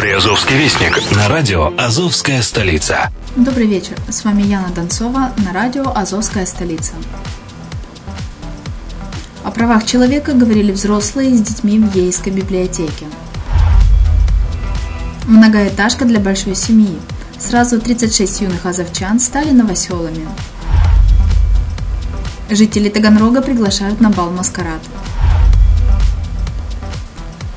[0.00, 3.10] Приазовский вестник на радио «Азовская столица».
[3.36, 3.98] Добрый вечер.
[4.08, 6.94] С вами Яна Донцова на радио «Азовская столица».
[9.44, 13.04] О правах человека говорили взрослые с детьми в Ейской библиотеке.
[15.26, 16.98] Многоэтажка для большой семьи.
[17.38, 20.26] Сразу 36 юных азовчан стали новоселами.
[22.48, 24.80] Жители Таганрога приглашают на бал «Маскарад».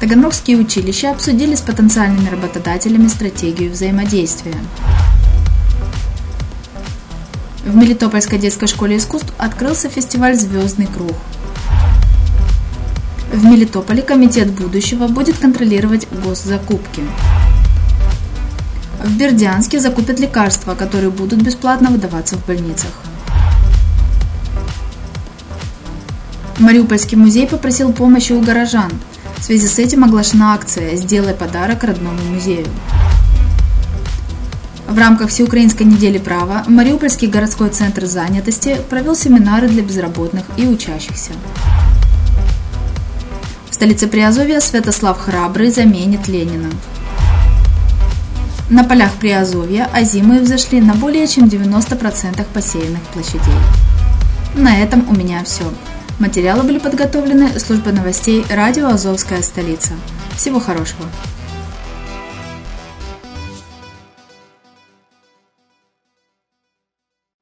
[0.04, 4.58] Таганрогские училища обсудили с потенциальными работодателями стратегию взаимодействия.
[7.64, 11.16] В Мелитопольской детской школе искусств открылся фестиваль «Звездный круг».
[13.32, 17.02] В Мелитополе Комитет будущего будет контролировать госзакупки.
[19.02, 22.92] В Бердянске закупят лекарства, которые будут бесплатно выдаваться в больницах.
[26.60, 28.92] Мариупольский музей попросил помощи у горожан–
[29.44, 32.66] в связи с этим оглашена акция «Сделай подарок родному музею».
[34.88, 41.34] В рамках Всеукраинской недели права Мариупольский городской центр занятости провел семинары для безработных и учащихся.
[43.70, 46.70] В столице Приазовья Святослав Храбрый заменит Ленина.
[48.70, 53.60] На полях Приазовья озимые взошли на более чем 90% посеянных площадей.
[54.56, 55.66] На этом у меня все.
[56.20, 59.94] Материалы были подготовлены службой новостей радио «Азовская столица».
[60.36, 61.06] Всего хорошего!